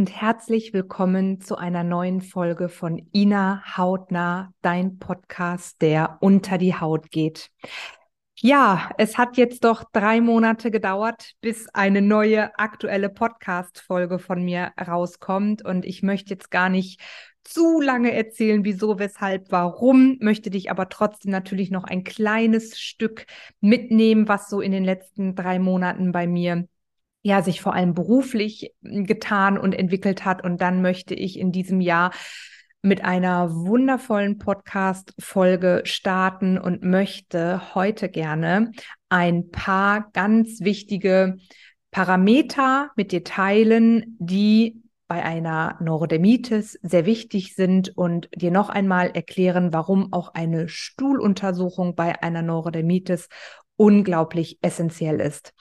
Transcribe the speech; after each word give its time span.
und 0.00 0.18
herzlich 0.18 0.72
willkommen 0.72 1.42
zu 1.42 1.56
einer 1.56 1.84
neuen 1.84 2.22
Folge 2.22 2.70
von 2.70 3.06
Ina 3.12 3.62
Hautnah, 3.76 4.50
dein 4.62 4.98
Podcast, 4.98 5.82
der 5.82 6.16
unter 6.22 6.56
die 6.56 6.74
Haut 6.74 7.10
geht. 7.10 7.50
Ja, 8.34 8.88
es 8.96 9.18
hat 9.18 9.36
jetzt 9.36 9.62
doch 9.62 9.84
drei 9.92 10.22
Monate 10.22 10.70
gedauert, 10.70 11.32
bis 11.42 11.68
eine 11.74 12.00
neue 12.00 12.58
aktuelle 12.58 13.10
Podcast-Folge 13.10 14.18
von 14.18 14.42
mir 14.42 14.72
rauskommt. 14.80 15.62
Und 15.62 15.84
ich 15.84 16.02
möchte 16.02 16.30
jetzt 16.30 16.50
gar 16.50 16.70
nicht 16.70 16.98
zu 17.44 17.82
lange 17.82 18.14
erzählen, 18.14 18.64
wieso, 18.64 18.98
weshalb, 18.98 19.52
warum, 19.52 20.16
möchte 20.20 20.48
dich 20.48 20.70
aber 20.70 20.88
trotzdem 20.88 21.30
natürlich 21.30 21.70
noch 21.70 21.84
ein 21.84 22.04
kleines 22.04 22.80
Stück 22.80 23.26
mitnehmen, 23.60 24.28
was 24.28 24.48
so 24.48 24.62
in 24.62 24.72
den 24.72 24.84
letzten 24.84 25.34
drei 25.34 25.58
Monaten 25.58 26.10
bei 26.10 26.26
mir 26.26 26.69
ja, 27.22 27.42
sich 27.42 27.60
vor 27.60 27.74
allem 27.74 27.94
beruflich 27.94 28.72
hm, 28.82 29.06
getan 29.06 29.58
und 29.58 29.74
entwickelt 29.74 30.24
hat. 30.24 30.42
Und 30.44 30.60
dann 30.60 30.82
möchte 30.82 31.14
ich 31.14 31.38
in 31.38 31.52
diesem 31.52 31.80
Jahr 31.80 32.12
mit 32.82 33.04
einer 33.04 33.54
wundervollen 33.54 34.38
Podcast-Folge 34.38 35.82
starten 35.84 36.56
und 36.56 36.82
möchte 36.82 37.74
heute 37.74 38.08
gerne 38.08 38.72
ein 39.10 39.50
paar 39.50 40.10
ganz 40.12 40.60
wichtige 40.60 41.36
Parameter 41.90 42.90
mit 42.96 43.12
dir 43.12 43.22
teilen, 43.22 44.16
die 44.18 44.82
bei 45.08 45.24
einer 45.24 45.76
Neurodermitis 45.80 46.78
sehr 46.82 47.04
wichtig 47.04 47.56
sind 47.56 47.96
und 47.98 48.28
dir 48.34 48.52
noch 48.52 48.68
einmal 48.68 49.10
erklären, 49.10 49.72
warum 49.72 50.12
auch 50.12 50.34
eine 50.34 50.68
Stuhluntersuchung 50.68 51.96
bei 51.96 52.22
einer 52.22 52.42
Neurodermitis 52.42 53.28
unglaublich 53.80 54.58
essentiell 54.60 55.20
ist. 55.20 55.54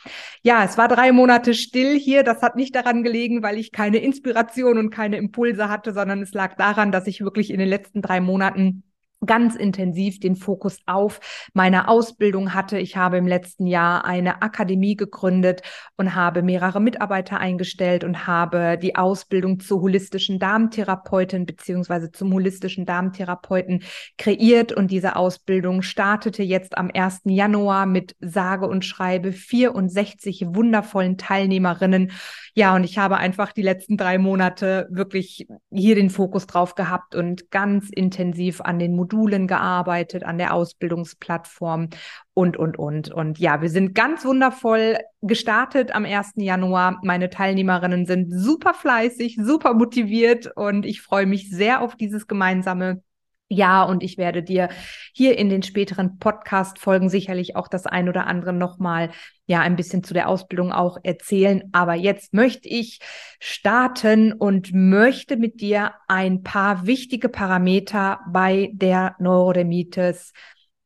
Ja, 0.44 0.66
es 0.66 0.78
war 0.78 0.90
drei 0.90 1.14
Monate 1.14 1.54
still 1.54 1.98
hier. 1.98 2.24
Das 2.24 2.42
hat 2.42 2.58
nicht 2.58 2.76
daran 2.76 3.02
gelegen, 3.02 3.42
weil 3.44 3.58
ich 3.58 3.72
keine 3.72 4.00
Inspiration 4.00 4.78
und 4.78 4.90
keine 4.90 5.16
Impulse 5.16 5.70
hatte, 5.70 5.94
sondern 5.94 6.22
es 6.22 6.34
lag 6.34 6.58
daran, 6.58 6.92
dass 6.92 7.08
ich 7.08 7.22
wirklich 7.22 7.50
in 7.50 7.60
den 7.60 7.70
letzten 7.70 8.02
drei 8.02 8.20
Monaten 8.20 8.84
ganz 9.26 9.56
intensiv 9.56 10.20
den 10.20 10.36
Fokus 10.36 10.80
auf 10.86 11.20
meine 11.54 11.88
Ausbildung 11.88 12.54
hatte. 12.54 12.80
Ich 12.80 12.96
habe 12.96 13.18
im 13.18 13.28
letzten 13.28 13.68
Jahr 13.68 14.06
eine 14.06 14.42
Akademie 14.42 14.96
gegründet 14.96 15.62
und 15.98 16.16
habe 16.16 16.42
mehrere 16.42 16.80
Mitarbeiter 16.80 17.40
eingestellt 17.40 18.04
und 18.04 18.28
habe 18.28 18.78
die 18.82 18.96
Ausbildung 18.96 19.60
zur 19.60 19.82
holistischen 19.82 20.40
Darmtherapeutin 20.40 21.46
beziehungsweise 21.46 22.12
zum 22.12 22.34
holistischen 22.34 22.86
Darmtherapeuten 22.86 23.84
kreiert 24.18 24.72
und 24.72 24.90
diese 24.92 25.16
Ausbildung 25.16 25.82
startete 25.82 26.44
jetzt 26.44 26.78
am 26.78 26.90
1. 26.94 27.22
Januar 27.26 27.86
mit 27.86 28.16
sage 28.22 28.68
und 28.68 28.86
schreibe 28.86 29.34
64 29.34 30.48
wundervollen 30.50 31.18
Teilnehmerinnen. 31.18 32.12
Ja, 32.56 32.76
und 32.76 32.84
ich 32.84 32.98
habe 32.98 33.18
einfach 33.18 33.52
die 33.52 33.62
letzten 33.62 33.98
drei 33.98 34.18
Monate 34.18 34.88
wirklich 34.92 35.48
hier 35.72 35.96
den 35.96 36.10
Fokus 36.10 36.48
drauf 36.48 36.76
gehabt 36.76 37.16
und 37.16 37.52
ganz 37.52 37.90
intensiv 37.90 38.62
an 38.62 38.80
den 38.80 38.96
Modulen 39.10 39.48
gearbeitet, 39.48 40.24
an 40.24 40.38
der 40.38 40.54
Ausbildungsplattform 40.54 41.90
und, 42.34 42.58
und, 42.58 42.78
und. 42.78 43.12
Und 43.12 43.40
ja, 43.40 43.62
wir 43.62 43.70
sind 43.70 43.96
ganz 43.96 44.24
wundervoll 44.24 44.98
gestartet 45.22 45.94
am 45.94 46.06
1. 46.06 46.34
Januar. 46.36 47.00
Meine 47.04 47.30
Teilnehmerinnen 47.30 48.06
sind 48.06 48.32
super 48.32 48.74
fleißig, 48.74 49.38
super 49.42 49.74
motiviert 49.74 50.52
und 50.56 50.86
ich 50.86 51.02
freue 51.02 51.26
mich 51.26 51.50
sehr 51.50 51.82
auf 51.82 51.96
dieses 51.96 52.28
gemeinsame 52.28 53.02
ja, 53.50 53.84
und 53.84 54.04
ich 54.04 54.18
werde 54.20 54.44
dir 54.44 54.70
hier 55.12 55.38
in 55.40 55.50
den 55.50 55.64
späteren 55.64 56.20
Podcast-Folgen 56.20 57.10
sicherlich 57.10 57.56
auch 57.56 57.68
das 57.68 57.88
ein 57.88 58.08
oder 58.08 58.28
andere 58.28 58.54
nochmal, 58.54 59.10
ja, 59.48 59.62
ein 59.62 59.76
bisschen 59.76 60.04
zu 60.04 60.14
der 60.14 60.30
Ausbildung 60.30 60.72
auch 60.72 61.00
erzählen. 61.02 61.64
Aber 61.72 61.96
jetzt 61.96 62.32
möchte 62.32 62.70
ich 62.70 63.00
starten 63.40 64.34
und 64.34 64.72
möchte 64.72 65.36
mit 65.36 65.62
dir 65.62 65.96
ein 66.08 66.44
paar 66.44 66.86
wichtige 66.86 67.28
Parameter 67.28 68.20
bei 68.32 68.70
der 68.74 69.16
Neurodermitis 69.18 70.32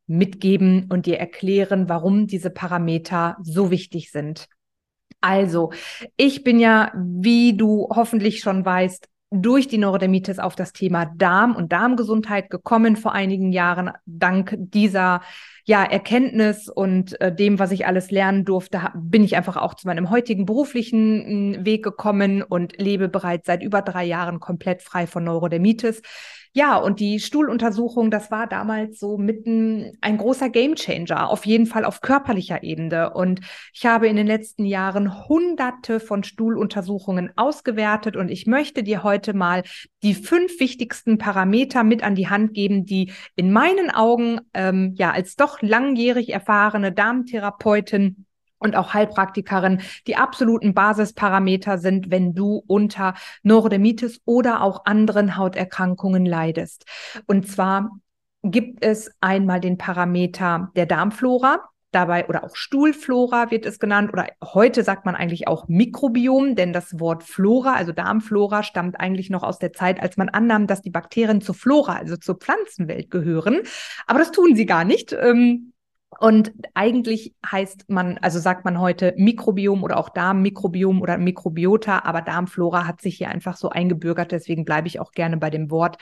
mitgeben 0.07 0.87
und 0.89 1.05
dir 1.05 1.19
erklären, 1.19 1.89
warum 1.89 2.27
diese 2.27 2.49
Parameter 2.49 3.35
so 3.41 3.71
wichtig 3.71 4.09
sind. 4.11 4.47
Also, 5.19 5.73
ich 6.15 6.43
bin 6.43 6.59
ja, 6.59 6.93
wie 6.95 7.57
du 7.57 7.89
hoffentlich 7.93 8.39
schon 8.39 8.63
weißt, 8.63 9.09
durch 9.33 9.67
die 9.67 9.79
Neurodermitis 9.79 10.37
auf 10.37 10.55
das 10.55 10.73
Thema 10.73 11.05
Darm 11.05 11.55
und 11.55 11.71
Darmgesundheit 11.71 12.49
gekommen 12.49 12.95
vor 12.95 13.13
einigen 13.13 13.51
Jahren. 13.51 13.91
Dank 14.05 14.55
dieser 14.57 15.21
ja, 15.65 15.83
Erkenntnis 15.83 16.67
und 16.67 17.19
äh, 17.21 17.33
dem, 17.33 17.57
was 17.57 17.71
ich 17.71 17.85
alles 17.85 18.11
lernen 18.11 18.43
durfte, 18.43 18.81
bin 18.95 19.23
ich 19.23 19.37
einfach 19.37 19.55
auch 19.55 19.75
zu 19.75 19.87
meinem 19.87 20.09
heutigen 20.09 20.45
beruflichen 20.45 21.55
hm, 21.55 21.65
Weg 21.65 21.83
gekommen 21.83 22.41
und 22.43 22.79
lebe 22.81 23.07
bereits 23.07 23.47
seit 23.47 23.63
über 23.63 23.81
drei 23.81 24.03
Jahren 24.03 24.39
komplett 24.39 24.81
frei 24.81 25.07
von 25.07 25.23
Neurodermitis. 25.23 26.01
Ja, 26.55 26.77
und 26.77 26.99
die 26.99 27.19
Stuhluntersuchung, 27.19 28.11
das 28.11 28.29
war 28.29 28.45
damals 28.45 28.99
so 28.99 29.17
mitten 29.17 29.97
ein 30.01 30.19
großer 30.19 30.49
Gamechanger, 30.51 31.27
auf 31.31 31.47
jeden 31.47 31.65
Fall 31.65 31.83
auf 31.83 32.01
körperlicher 32.01 32.61
Ebene. 32.61 33.11
Und 33.11 33.39
ich 33.73 33.87
habe 33.87 34.07
in 34.07 34.15
den 34.15 34.27
letzten 34.27 34.63
Jahren 34.65 35.27
hunderte 35.27 35.99
von 35.99 36.23
Stuhluntersuchungen 36.23 37.31
ausgewertet 37.37 38.15
und 38.15 38.29
ich 38.29 38.45
möchte 38.45 38.83
dir 38.83 39.01
heute 39.01 39.33
mal 39.33 39.63
die 40.03 40.13
fünf 40.13 40.59
wichtigsten 40.59 41.17
Parameter 41.17 41.83
mit 41.83 42.03
an 42.03 42.13
die 42.13 42.29
Hand 42.29 42.53
geben, 42.53 42.85
die 42.85 43.11
in 43.35 43.51
meinen 43.51 43.89
Augen 43.89 44.39
ähm, 44.53 44.93
ja 44.95 45.09
als 45.09 45.35
doch 45.35 45.52
langjährig 45.61 46.29
erfahrene 46.29 46.91
Darmtherapeutin 46.91 48.25
und 48.63 48.75
auch 48.75 48.93
Heilpraktikerin 48.93 49.81
die 50.07 50.15
absoluten 50.15 50.73
Basisparameter 50.73 51.77
sind, 51.77 52.09
wenn 52.09 52.33
du 52.33 52.63
unter 52.65 53.13
Neurodermitis 53.43 54.21
oder 54.25 54.61
auch 54.61 54.85
anderen 54.85 55.37
Hauterkrankungen 55.37 56.25
leidest. 56.25 56.85
Und 57.27 57.47
zwar 57.47 57.91
gibt 58.41 58.83
es 58.83 59.11
einmal 59.21 59.59
den 59.59 59.77
Parameter 59.77 60.71
der 60.75 60.85
Darmflora. 60.85 61.61
Dabei 61.93 62.27
oder 62.27 62.43
auch 62.43 62.55
Stuhlflora 62.55 63.51
wird 63.51 63.65
es 63.67 63.79
genannt 63.79 64.11
oder 64.11 64.27
heute 64.43 64.83
sagt 64.83 65.05
man 65.05 65.15
eigentlich 65.15 65.47
auch 65.47 65.67
Mikrobiom, 65.67 66.55
denn 66.55 66.73
das 66.73 66.99
Wort 66.99 67.23
Flora, 67.23 67.75
also 67.75 67.91
Darmflora, 67.91 68.63
stammt 68.63 68.99
eigentlich 68.99 69.29
noch 69.29 69.43
aus 69.43 69.59
der 69.59 69.73
Zeit, 69.73 70.01
als 70.01 70.17
man 70.17 70.27
annahm, 70.29 70.65
dass 70.65 70.81
die 70.81 70.89
Bakterien 70.89 71.39
zur 71.39 71.55
Flora, 71.55 71.97
also 71.97 72.17
zur 72.17 72.35
Pflanzenwelt 72.35 73.11
gehören. 73.11 73.61
Aber 74.07 74.19
das 74.19 74.31
tun 74.31 74.55
sie 74.55 74.65
gar 74.65 74.85
nicht. 74.85 75.13
Ähm, 75.13 75.73
und 76.19 76.51
eigentlich 76.73 77.35
heißt 77.45 77.89
man, 77.89 78.17
also 78.19 78.39
sagt 78.39 78.65
man 78.65 78.79
heute 78.79 79.13
Mikrobiom 79.17 79.83
oder 79.83 79.97
auch 79.97 80.09
Darmmikrobiom 80.09 81.01
oder 81.01 81.17
Mikrobiota, 81.17 82.03
aber 82.03 82.21
Darmflora 82.21 82.87
hat 82.87 83.01
sich 83.01 83.17
hier 83.17 83.29
einfach 83.29 83.57
so 83.57 83.69
eingebürgert, 83.69 84.31
deswegen 84.31 84.65
bleibe 84.65 84.87
ich 84.87 84.99
auch 84.99 85.11
gerne 85.11 85.37
bei 85.37 85.49
dem 85.49 85.71
Wort. 85.71 85.97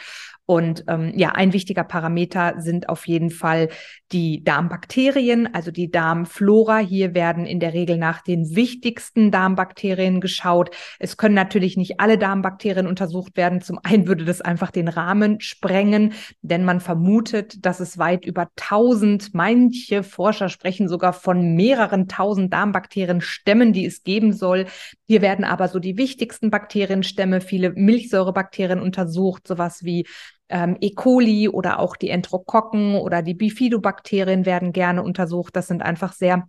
Und 0.51 0.83
ähm, 0.89 1.13
ja, 1.15 1.29
ein 1.29 1.53
wichtiger 1.53 1.85
Parameter 1.85 2.55
sind 2.57 2.89
auf 2.89 3.07
jeden 3.07 3.29
Fall 3.29 3.69
die 4.11 4.43
Darmbakterien, 4.43 5.53
also 5.55 5.71
die 5.71 5.89
Darmflora. 5.89 6.79
Hier 6.79 7.13
werden 7.13 7.45
in 7.45 7.61
der 7.61 7.73
Regel 7.73 7.97
nach 7.97 8.21
den 8.21 8.53
wichtigsten 8.53 9.31
Darmbakterien 9.31 10.19
geschaut. 10.19 10.71
Es 10.99 11.15
können 11.15 11.35
natürlich 11.35 11.77
nicht 11.77 12.01
alle 12.01 12.17
Darmbakterien 12.17 12.85
untersucht 12.85 13.37
werden. 13.37 13.61
Zum 13.61 13.79
einen 13.81 14.07
würde 14.07 14.25
das 14.25 14.41
einfach 14.41 14.71
den 14.71 14.89
Rahmen 14.89 15.39
sprengen, 15.39 16.11
denn 16.41 16.65
man 16.65 16.81
vermutet, 16.81 17.65
dass 17.65 17.79
es 17.79 17.97
weit 17.97 18.25
über 18.25 18.49
1000, 18.59 19.33
manche 19.33 20.03
Forscher 20.03 20.49
sprechen 20.49 20.89
sogar 20.89 21.13
von 21.13 21.55
mehreren 21.55 22.09
tausend 22.09 22.51
Darmbakterienstämmen, 22.51 23.71
die 23.71 23.85
es 23.85 24.03
geben 24.03 24.33
soll. 24.33 24.65
Hier 25.07 25.21
werden 25.21 25.45
aber 25.45 25.69
so 25.69 25.79
die 25.79 25.95
wichtigsten 25.95 26.51
Bakterienstämme, 26.51 27.39
viele 27.39 27.71
Milchsäurebakterien 27.71 28.81
untersucht, 28.81 29.47
sowas 29.47 29.85
wie 29.85 30.05
ähm, 30.51 30.77
E. 30.81 30.91
coli 30.91 31.49
oder 31.49 31.79
auch 31.79 31.95
die 31.95 32.09
Enterokokken 32.09 32.95
oder 32.95 33.21
die 33.21 33.33
Bifidobakterien 33.33 34.45
werden 34.45 34.73
gerne 34.73 35.03
untersucht. 35.03 35.55
Das 35.55 35.67
sind 35.67 35.81
einfach 35.81 36.13
sehr 36.13 36.47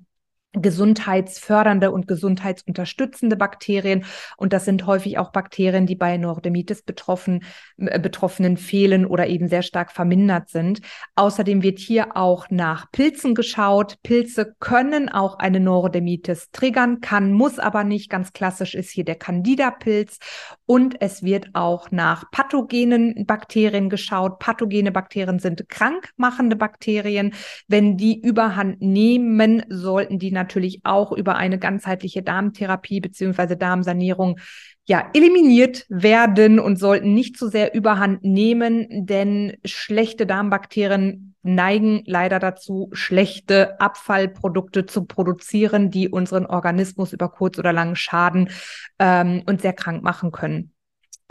gesundheitsfördernde 0.52 1.90
und 1.90 2.06
gesundheitsunterstützende 2.06 3.36
Bakterien. 3.36 4.04
Und 4.36 4.52
das 4.52 4.64
sind 4.64 4.86
häufig 4.86 5.18
auch 5.18 5.32
Bakterien, 5.32 5.86
die 5.86 5.94
bei 5.94 6.16
Neurodermitis 6.16 6.82
betroffen, 6.82 7.44
äh, 7.78 7.98
Betroffenen 7.98 8.56
fehlen 8.56 9.06
oder 9.06 9.26
eben 9.28 9.48
sehr 9.48 9.62
stark 9.62 9.92
vermindert 9.92 10.50
sind. 10.50 10.80
Außerdem 11.16 11.62
wird 11.62 11.78
hier 11.78 12.16
auch 12.16 12.50
nach 12.50 12.90
Pilzen 12.92 13.34
geschaut. 13.34 13.96
Pilze 14.02 14.54
können 14.60 15.08
auch 15.08 15.38
eine 15.38 15.60
Neurodermitis 15.60 16.50
triggern, 16.50 17.00
kann, 17.00 17.32
muss 17.32 17.58
aber 17.58 17.84
nicht. 17.84 18.10
Ganz 18.10 18.32
klassisch 18.32 18.74
ist 18.74 18.90
hier 18.90 19.04
der 19.04 19.16
Candida-Pilz. 19.16 20.18
Und 20.66 21.00
es 21.00 21.22
wird 21.22 21.48
auch 21.54 21.90
nach 21.90 22.30
pathogenen 22.30 23.26
Bakterien 23.26 23.88
geschaut. 23.88 24.38
Pathogene 24.38 24.92
Bakterien 24.92 25.38
sind 25.38 25.68
krankmachende 25.68 26.56
Bakterien. 26.56 27.34
Wenn 27.68 27.96
die 27.96 28.20
überhand 28.20 28.80
nehmen, 28.82 29.64
sollten 29.68 30.18
die 30.18 30.30
natürlich 30.42 30.80
auch 30.84 31.12
über 31.12 31.36
eine 31.36 31.58
ganzheitliche 31.58 32.22
Darmtherapie 32.22 33.00
beziehungsweise 33.00 33.56
Darmsanierung 33.56 34.38
ja, 34.84 35.08
eliminiert 35.14 35.86
werden 35.88 36.58
und 36.58 36.76
sollten 36.76 37.14
nicht 37.14 37.36
zu 37.36 37.48
sehr 37.48 37.72
überhand 37.74 38.24
nehmen, 38.24 39.06
denn 39.06 39.56
schlechte 39.64 40.26
Darmbakterien 40.26 41.34
neigen 41.42 42.02
leider 42.06 42.38
dazu, 42.38 42.88
schlechte 42.92 43.80
Abfallprodukte 43.80 44.86
zu 44.86 45.04
produzieren, 45.04 45.90
die 45.90 46.08
unseren 46.08 46.46
Organismus 46.46 47.12
über 47.12 47.28
kurz 47.28 47.58
oder 47.58 47.72
lang 47.72 47.94
schaden 47.94 48.50
ähm, 48.98 49.42
und 49.46 49.60
sehr 49.60 49.72
krank 49.72 50.02
machen 50.02 50.32
können. 50.32 50.71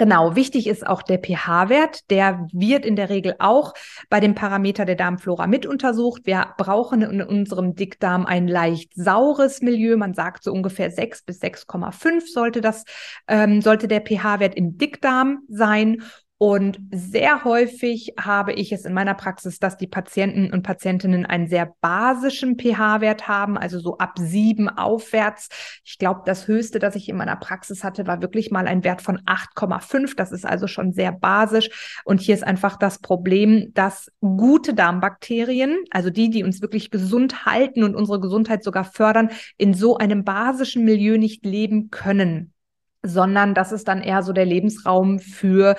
Genau, 0.01 0.35
wichtig 0.35 0.65
ist 0.65 0.87
auch 0.87 1.03
der 1.03 1.19
pH-Wert. 1.19 2.09
Der 2.09 2.47
wird 2.51 2.87
in 2.87 2.95
der 2.95 3.11
Regel 3.11 3.35
auch 3.37 3.75
bei 4.09 4.19
dem 4.19 4.33
Parameter 4.33 4.83
der 4.83 4.95
Darmflora 4.95 5.45
mit 5.45 5.67
untersucht. 5.67 6.23
Wir 6.25 6.55
brauchen 6.57 7.03
in 7.03 7.21
unserem 7.21 7.75
Dickdarm 7.75 8.25
ein 8.25 8.47
leicht 8.47 8.93
saures 8.95 9.61
Milieu. 9.61 9.97
Man 9.97 10.15
sagt 10.15 10.43
so 10.43 10.51
ungefähr 10.53 10.89
6 10.89 11.21
bis 11.21 11.39
6,5 11.39 12.33
sollte 12.33 12.61
das, 12.61 12.83
ähm, 13.27 13.61
sollte 13.61 13.87
der 13.87 14.01
pH-Wert 14.01 14.55
im 14.55 14.75
Dickdarm 14.75 15.41
sein. 15.49 16.01
Und 16.41 16.79
sehr 16.91 17.43
häufig 17.43 18.15
habe 18.19 18.53
ich 18.53 18.71
es 18.71 18.85
in 18.85 18.93
meiner 18.93 19.13
Praxis, 19.13 19.59
dass 19.59 19.77
die 19.77 19.85
Patienten 19.85 20.51
und 20.51 20.63
Patientinnen 20.63 21.23
einen 21.23 21.47
sehr 21.47 21.75
basischen 21.81 22.57
pH-Wert 22.57 23.27
haben, 23.27 23.59
also 23.59 23.77
so 23.77 23.99
ab 23.99 24.13
sieben 24.17 24.67
aufwärts. 24.67 25.49
Ich 25.85 25.99
glaube, 25.99 26.21
das 26.25 26.47
höchste, 26.47 26.79
das 26.79 26.95
ich 26.95 27.09
in 27.09 27.15
meiner 27.15 27.35
Praxis 27.35 27.83
hatte, 27.83 28.07
war 28.07 28.23
wirklich 28.23 28.49
mal 28.49 28.65
ein 28.65 28.83
Wert 28.83 29.03
von 29.03 29.19
8,5. 29.19 30.15
Das 30.15 30.31
ist 30.31 30.43
also 30.43 30.65
schon 30.65 30.93
sehr 30.93 31.11
basisch. 31.11 32.01
Und 32.05 32.21
hier 32.21 32.33
ist 32.33 32.43
einfach 32.43 32.75
das 32.75 32.97
Problem, 32.97 33.71
dass 33.75 34.11
gute 34.19 34.73
Darmbakterien, 34.73 35.77
also 35.91 36.09
die, 36.09 36.31
die 36.31 36.43
uns 36.43 36.59
wirklich 36.59 36.89
gesund 36.89 37.45
halten 37.45 37.83
und 37.83 37.93
unsere 37.93 38.19
Gesundheit 38.19 38.63
sogar 38.63 38.85
fördern, 38.85 39.29
in 39.57 39.75
so 39.75 39.97
einem 39.97 40.23
basischen 40.23 40.85
Milieu 40.85 41.19
nicht 41.19 41.45
leben 41.45 41.91
können 41.91 42.51
sondern 43.03 43.55
das 43.55 43.71
ist 43.71 43.87
dann 43.87 44.03
eher 44.03 44.21
so 44.21 44.31
der 44.31 44.45
Lebensraum 44.45 45.17
für 45.17 45.75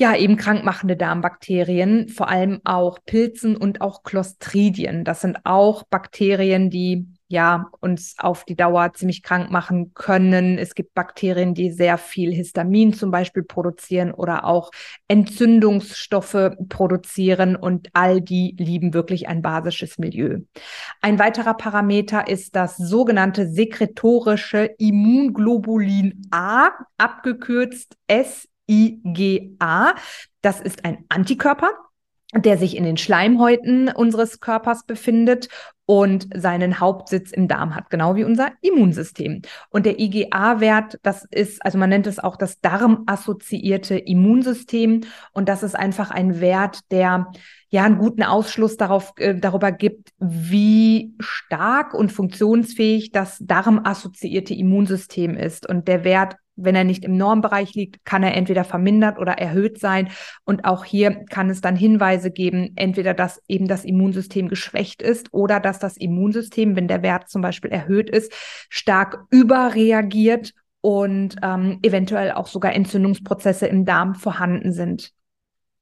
ja, 0.00 0.16
eben 0.16 0.38
krankmachende 0.38 0.96
Darmbakterien, 0.96 2.08
vor 2.08 2.30
allem 2.30 2.62
auch 2.64 3.00
Pilzen 3.04 3.54
und 3.54 3.82
auch 3.82 4.02
Clostridien. 4.02 5.04
Das 5.04 5.20
sind 5.20 5.40
auch 5.44 5.82
Bakterien, 5.82 6.70
die 6.70 7.06
ja 7.28 7.66
uns 7.80 8.14
auf 8.16 8.46
die 8.46 8.56
Dauer 8.56 8.94
ziemlich 8.94 9.22
krank 9.22 9.50
machen 9.50 9.92
können. 9.92 10.56
Es 10.56 10.74
gibt 10.74 10.94
Bakterien, 10.94 11.52
die 11.52 11.70
sehr 11.70 11.98
viel 11.98 12.32
Histamin 12.32 12.94
zum 12.94 13.10
Beispiel 13.10 13.42
produzieren 13.42 14.10
oder 14.10 14.46
auch 14.46 14.70
Entzündungsstoffe 15.06 16.52
produzieren 16.70 17.54
und 17.54 17.90
all 17.92 18.22
die 18.22 18.56
lieben 18.58 18.94
wirklich 18.94 19.28
ein 19.28 19.42
basisches 19.42 19.98
Milieu. 19.98 20.38
Ein 21.02 21.18
weiterer 21.18 21.52
Parameter 21.52 22.26
ist 22.26 22.56
das 22.56 22.78
sogenannte 22.78 23.46
sekretorische 23.46 24.70
Immunglobulin 24.78 26.26
A, 26.30 26.70
abgekürzt 26.96 27.98
S 28.06 28.48
IgA. 28.70 29.94
Das 30.40 30.60
ist 30.60 30.84
ein 30.84 31.04
Antikörper, 31.08 31.70
der 32.34 32.56
sich 32.58 32.76
in 32.76 32.84
den 32.84 32.96
Schleimhäuten 32.96 33.88
unseres 33.88 34.40
Körpers 34.40 34.84
befindet 34.84 35.48
und 35.84 36.28
seinen 36.32 36.78
Hauptsitz 36.78 37.32
im 37.32 37.48
Darm 37.48 37.74
hat, 37.74 37.90
genau 37.90 38.14
wie 38.14 38.22
unser 38.22 38.52
Immunsystem. 38.60 39.42
Und 39.70 39.86
der 39.86 39.98
IgA-Wert, 39.98 41.00
das 41.02 41.26
ist, 41.32 41.64
also 41.64 41.78
man 41.78 41.90
nennt 41.90 42.06
es 42.06 42.20
auch 42.20 42.36
das 42.36 42.60
darmassoziierte 42.60 43.98
Immunsystem. 43.98 45.00
Und 45.32 45.48
das 45.48 45.64
ist 45.64 45.74
einfach 45.74 46.12
ein 46.12 46.40
Wert, 46.40 46.78
der 46.92 47.32
ja 47.70 47.82
einen 47.82 47.98
guten 47.98 48.22
Ausschluss 48.22 48.76
darauf, 48.76 49.14
äh, 49.16 49.34
darüber 49.34 49.72
gibt, 49.72 50.10
wie 50.20 51.16
stark 51.18 51.92
und 51.94 52.12
funktionsfähig 52.12 53.10
das 53.10 53.38
darmassoziierte 53.40 54.54
Immunsystem 54.54 55.34
ist. 55.34 55.68
Und 55.68 55.88
der 55.88 56.04
Wert 56.04 56.36
wenn 56.64 56.74
er 56.74 56.84
nicht 56.84 57.04
im 57.04 57.16
Normbereich 57.16 57.74
liegt, 57.74 58.04
kann 58.04 58.22
er 58.22 58.34
entweder 58.34 58.64
vermindert 58.64 59.18
oder 59.18 59.32
erhöht 59.32 59.78
sein. 59.78 60.08
Und 60.44 60.64
auch 60.64 60.84
hier 60.84 61.24
kann 61.30 61.50
es 61.50 61.60
dann 61.60 61.76
Hinweise 61.76 62.30
geben, 62.30 62.72
entweder 62.76 63.14
dass 63.14 63.42
eben 63.48 63.68
das 63.68 63.84
Immunsystem 63.84 64.48
geschwächt 64.48 65.02
ist 65.02 65.32
oder 65.32 65.60
dass 65.60 65.78
das 65.78 65.96
Immunsystem, 65.96 66.76
wenn 66.76 66.88
der 66.88 67.02
Wert 67.02 67.28
zum 67.28 67.42
Beispiel 67.42 67.70
erhöht 67.70 68.10
ist, 68.10 68.32
stark 68.68 69.24
überreagiert 69.30 70.52
und 70.80 71.36
ähm, 71.42 71.78
eventuell 71.82 72.32
auch 72.32 72.46
sogar 72.46 72.74
Entzündungsprozesse 72.74 73.66
im 73.66 73.84
Darm 73.84 74.14
vorhanden 74.14 74.72
sind. 74.72 75.12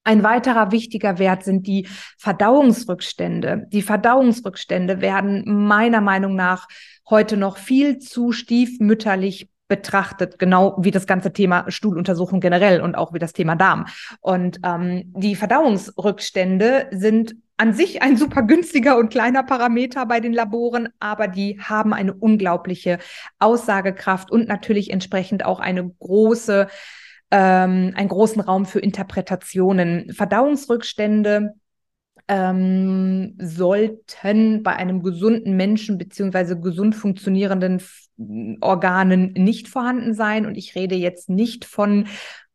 Ein 0.09 0.23
weiterer 0.23 0.73
wichtiger 0.73 1.19
Wert 1.19 1.45
sind 1.45 1.67
die 1.67 1.87
Verdauungsrückstände. 2.17 3.67
Die 3.71 3.83
Verdauungsrückstände 3.83 5.03
werden 5.03 5.45
meiner 5.45 6.01
Meinung 6.01 6.35
nach 6.35 6.67
heute 7.11 7.37
noch 7.37 7.59
viel 7.59 7.99
zu 7.99 8.33
stiefmütterlich 8.33 9.51
betrachtet, 9.69 10.39
genau 10.39 10.77
wie 10.81 10.91
das 10.91 11.07
ganze 11.07 11.33
Thema 11.33 11.67
Stuhluntersuchung 11.69 12.41
generell 12.41 12.81
und 12.81 12.97
auch 12.97 13.13
wie 13.13 13.19
das 13.19 13.35
Thema 13.35 13.55
Darm. 13.55 13.87
Und 14.21 14.61
ähm, 14.65 15.13
die 15.15 15.37
Verdauungsrückstände 15.37 16.89
sind 16.91 17.37
an 17.59 17.75
sich 17.75 18.03
ein 18.03 18.17
super 18.17 18.43
günstiger 18.43 18.97
und 18.97 19.11
kleiner 19.11 19.43
Parameter 19.43 20.07
bei 20.07 20.21
den 20.21 20.33
Laboren, 20.33 20.89
aber 21.01 21.29
die 21.29 21.61
haben 21.61 21.93
eine 21.93 22.15
unglaubliche 22.15 22.99
Aussagekraft 23.41 24.31
und 24.31 24.49
natürlich 24.49 24.91
entsprechend 24.91 25.45
auch 25.45 25.59
eine 25.61 25.91
große, 25.99 26.69
ähm, 27.31 27.93
einen 27.97 28.09
großen 28.09 28.41
Raum 28.41 28.65
für 28.65 28.79
Interpretationen. 28.79 30.13
Verdauungsrückstände 30.13 31.55
ähm, 32.29 33.35
sollten 33.41 34.63
bei 34.63 34.77
einem 34.77 35.03
gesunden 35.03 35.57
Menschen 35.57 35.99
beziehungsweise 35.99 36.61
gesund 36.61 36.95
funktionierenden 36.95 37.83
Organen 38.61 39.33
nicht 39.33 39.69
vorhanden 39.69 40.15
sein. 40.15 40.47
Und 40.47 40.57
ich 40.57 40.75
rede 40.75 40.95
jetzt 40.95 41.29
nicht 41.29 41.65
von 41.65 42.07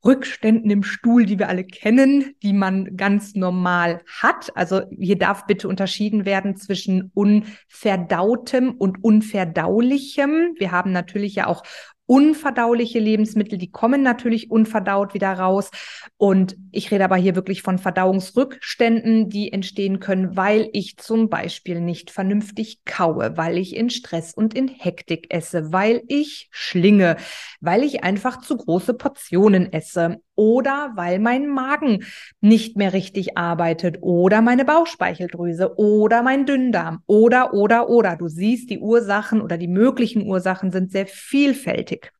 Rückständen 0.05 0.69
im 0.69 0.83
Stuhl, 0.83 1.25
die 1.25 1.39
wir 1.39 1.47
alle 1.47 1.63
kennen, 1.63 2.35
die 2.43 2.53
man 2.53 2.97
ganz 2.97 3.35
normal 3.35 4.01
hat. 4.21 4.55
Also 4.55 4.81
hier 4.99 5.17
darf 5.17 5.45
bitte 5.45 5.67
unterschieden 5.67 6.25
werden 6.25 6.57
zwischen 6.57 7.11
unverdautem 7.13 8.71
und 8.71 9.03
unverdaulichem. 9.03 10.55
Wir 10.57 10.71
haben 10.71 10.91
natürlich 10.91 11.35
ja 11.35 11.47
auch 11.47 11.63
unverdauliche 12.05 12.99
Lebensmittel, 12.99 13.57
die 13.57 13.71
kommen 13.71 14.03
natürlich 14.03 14.51
unverdaut 14.51 15.13
wieder 15.13 15.33
raus. 15.33 15.71
Und 16.17 16.55
ich 16.71 16.91
rede 16.91 17.05
aber 17.05 17.15
hier 17.15 17.35
wirklich 17.35 17.61
von 17.61 17.77
Verdauungsrückständen, 17.77 19.29
die 19.29 19.53
entstehen 19.53 19.99
können, 19.99 20.35
weil 20.35 20.69
ich 20.73 20.97
zum 20.97 21.29
Beispiel 21.29 21.79
nicht 21.79 22.11
vernünftig 22.11 22.83
kaue, 22.85 23.37
weil 23.37 23.57
ich 23.57 23.75
in 23.75 23.89
Stress 23.89 24.33
und 24.33 24.53
in 24.53 24.67
Hektik 24.67 25.33
esse, 25.33 25.71
weil 25.71 26.03
ich 26.07 26.49
schlinge, 26.51 27.17
weil 27.61 27.83
ich 27.83 28.03
einfach 28.03 28.41
zu 28.41 28.57
große 28.57 28.93
Portionen 28.93 29.71
esse 29.71 30.21
oder 30.35 30.91
weil 30.95 31.19
mein 31.19 31.47
Magen 31.47 32.03
nicht 32.41 32.77
mehr 32.77 32.93
richtig 32.93 33.37
arbeitet 33.37 33.97
oder 34.01 34.41
meine 34.41 34.65
Bauchspeicheldrüse 34.65 35.77
oder 35.77 36.23
mein 36.23 36.45
Dünndarm 36.45 37.03
oder, 37.05 37.53
oder, 37.53 37.89
oder. 37.89 38.15
Du 38.15 38.27
siehst, 38.27 38.69
die 38.69 38.79
Ursachen 38.79 39.41
oder 39.41 39.57
die 39.57 39.67
möglichen 39.67 40.27
Ursachen 40.27 40.71
sind 40.71 40.91
sehr 40.91 41.07
vielfältig. 41.07 42.11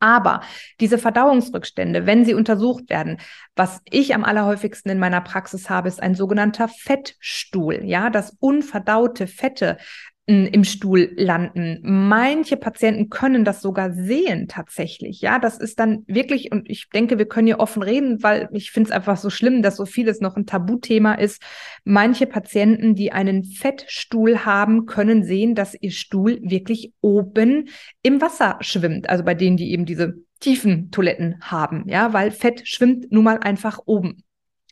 Aber 0.00 0.42
diese 0.80 0.98
Verdauungsrückstände, 0.98 2.06
wenn 2.06 2.24
sie 2.24 2.34
untersucht 2.34 2.88
werden, 2.88 3.18
was 3.56 3.80
ich 3.90 4.14
am 4.14 4.22
allerhäufigsten 4.22 4.92
in 4.92 4.98
meiner 4.98 5.20
Praxis 5.20 5.70
habe, 5.70 5.88
ist 5.88 6.00
ein 6.02 6.14
sogenannter 6.14 6.68
Fettstuhl. 6.68 7.80
Ja, 7.84 8.10
das 8.10 8.36
unverdaute 8.38 9.26
Fette 9.26 9.78
im 10.28 10.64
Stuhl 10.64 11.10
landen. 11.16 11.80
Manche 11.82 12.58
Patienten 12.58 13.08
können 13.08 13.46
das 13.46 13.62
sogar 13.62 13.92
sehen 13.92 14.46
tatsächlich. 14.46 15.22
Ja, 15.22 15.38
das 15.38 15.58
ist 15.58 15.80
dann 15.80 16.04
wirklich, 16.06 16.52
und 16.52 16.68
ich 16.68 16.90
denke, 16.90 17.16
wir 17.16 17.26
können 17.26 17.46
hier 17.46 17.60
offen 17.60 17.82
reden, 17.82 18.22
weil 18.22 18.50
ich 18.52 18.70
finde 18.70 18.90
es 18.90 18.94
einfach 18.94 19.16
so 19.16 19.30
schlimm, 19.30 19.62
dass 19.62 19.76
so 19.76 19.86
vieles 19.86 20.20
noch 20.20 20.36
ein 20.36 20.44
Tabuthema 20.44 21.14
ist. 21.14 21.42
Manche 21.84 22.26
Patienten, 22.26 22.94
die 22.94 23.10
einen 23.10 23.42
Fettstuhl 23.42 24.44
haben, 24.44 24.84
können 24.84 25.24
sehen, 25.24 25.54
dass 25.54 25.74
ihr 25.80 25.92
Stuhl 25.92 26.38
wirklich 26.42 26.92
oben 27.00 27.70
im 28.02 28.20
Wasser 28.20 28.58
schwimmt. 28.60 29.08
Also 29.08 29.24
bei 29.24 29.34
denen, 29.34 29.56
die 29.56 29.72
eben 29.72 29.86
diese 29.86 30.16
tiefen 30.40 30.90
Toiletten 30.90 31.36
haben, 31.40 31.84
ja, 31.88 32.12
weil 32.12 32.32
Fett 32.32 32.68
schwimmt 32.68 33.10
nun 33.10 33.24
mal 33.24 33.38
einfach 33.38 33.80
oben. 33.86 34.22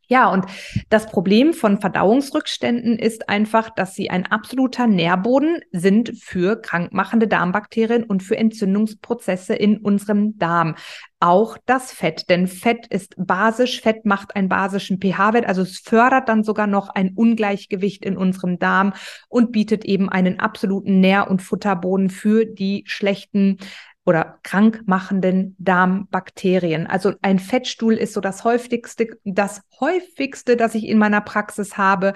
Ja, 0.09 0.29
und 0.31 0.47
das 0.89 1.07
Problem 1.07 1.53
von 1.53 1.81
Verdauungsrückständen 1.81 2.97
ist 2.97 3.29
einfach, 3.29 3.71
dass 3.71 3.95
sie 3.95 4.09
ein 4.09 4.25
absoluter 4.27 4.87
Nährboden 4.87 5.61
sind 5.73 6.13
für 6.23 6.61
krankmachende 6.63 7.27
Darmbakterien 7.27 8.05
und 8.05 8.23
für 8.23 8.37
Entzündungsprozesse 8.37 9.55
in 9.55 9.79
unserem 9.79 10.39
Darm. 10.39 10.77
Auch 11.19 11.59
das 11.67 11.93
Fett, 11.93 12.29
denn 12.29 12.47
Fett 12.47 12.87
ist 12.87 13.15
basisch, 13.19 13.81
Fett 13.81 14.05
macht 14.05 14.37
einen 14.37 14.49
basischen 14.49 15.01
pH-Wert, 15.01 15.47
also 15.47 15.63
es 15.63 15.79
fördert 15.79 16.29
dann 16.29 16.45
sogar 16.45 16.69
noch 16.69 16.89
ein 16.91 17.15
Ungleichgewicht 17.15 18.05
in 18.05 18.17
unserem 18.17 18.61
Darm 18.61 18.93
und 19.29 19.51
bietet 19.51 19.85
eben 19.85 20.09
einen 20.09 20.39
absoluten 20.39 21.01
Nähr- 21.01 21.29
und 21.29 21.43
Futterboden 21.43 22.11
für 22.11 22.45
die 22.45 22.85
schlechten 22.87 23.59
oder 24.07 24.39
krankmachenden 24.45 25.57
Darmbakterien. 25.59 26.87
Also 26.87 27.15
ein 27.23 27.41
Fettstuhl 27.41 27.95
ist 27.95 28.15
so 28.15 28.21
das 28.21 28.45
häufigste, 28.45 29.19
das 29.25 29.63
häufigste, 29.81 30.57
das 30.57 30.77
ich 30.77 30.87
in 30.87 30.97
meiner 30.97 31.21
Praxis 31.21 31.77
habe, 31.77 32.15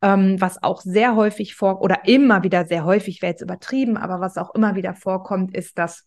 ähm, 0.00 0.40
was 0.40 0.62
auch 0.62 0.80
sehr 0.80 1.16
häufig 1.16 1.56
vor 1.56 1.82
oder 1.82 2.06
immer 2.06 2.44
wieder 2.44 2.64
sehr 2.66 2.84
häufig 2.84 3.20
wäre 3.22 3.32
jetzt 3.32 3.42
übertrieben, 3.42 3.96
aber 3.96 4.20
was 4.20 4.38
auch 4.38 4.54
immer 4.54 4.76
wieder 4.76 4.94
vorkommt, 4.94 5.54
ist, 5.54 5.78
dass 5.78 6.06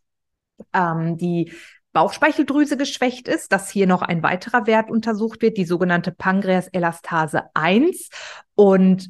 ähm, 0.74 1.18
die 1.18 1.52
Bauchspeicheldrüse 1.92 2.78
geschwächt 2.78 3.28
ist, 3.28 3.52
dass 3.52 3.70
hier 3.70 3.88
noch 3.88 4.02
ein 4.02 4.24
weiterer 4.24 4.68
Wert 4.68 4.90
untersucht 4.90 5.42
wird, 5.42 5.58
die 5.58 5.66
sogenannte 5.66 6.12
Pankreas-Elastase 6.12 7.44
1. 7.54 8.10
Und 8.56 9.10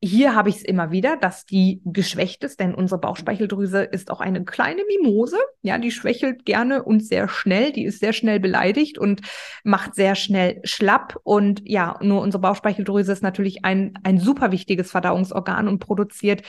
hier 0.00 0.36
habe 0.36 0.48
ich 0.48 0.56
es 0.56 0.62
immer 0.62 0.92
wieder, 0.92 1.16
dass 1.16 1.44
die 1.44 1.82
geschwächt 1.84 2.44
ist, 2.44 2.60
denn 2.60 2.72
unsere 2.72 3.00
Bauchspeicheldrüse 3.00 3.82
ist 3.82 4.12
auch 4.12 4.20
eine 4.20 4.44
kleine 4.44 4.82
Mimose. 4.84 5.38
Ja, 5.62 5.76
die 5.78 5.90
schwächelt 5.90 6.44
gerne 6.44 6.84
und 6.84 7.04
sehr 7.04 7.28
schnell. 7.28 7.72
Die 7.72 7.84
ist 7.84 7.98
sehr 7.98 8.12
schnell 8.12 8.38
beleidigt 8.38 8.96
und 8.96 9.22
macht 9.64 9.96
sehr 9.96 10.14
schnell 10.14 10.60
schlapp. 10.62 11.18
Und 11.24 11.62
ja, 11.64 11.98
nur 12.00 12.22
unsere 12.22 12.40
Bauchspeicheldrüse 12.40 13.10
ist 13.10 13.24
natürlich 13.24 13.64
ein, 13.64 13.98
ein 14.04 14.18
super 14.18 14.52
wichtiges 14.52 14.92
Verdauungsorgan 14.92 15.66
und 15.66 15.80
produziert 15.80 16.42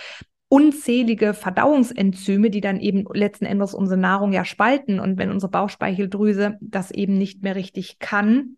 unzählige 0.47 1.33
Verdauungsenzyme, 1.33 2.51
die 2.51 2.61
dann 2.61 2.79
eben 2.79 3.05
letzten 3.13 3.45
Endes 3.45 3.73
unsere 3.73 3.99
Nahrung 3.99 4.31
ja 4.31 4.45
spalten. 4.45 4.99
Und 4.99 5.17
wenn 5.17 5.31
unsere 5.31 5.51
Bauchspeicheldrüse 5.51 6.57
das 6.61 6.91
eben 6.91 7.17
nicht 7.17 7.41
mehr 7.41 7.55
richtig 7.55 7.97
kann, 7.97 8.57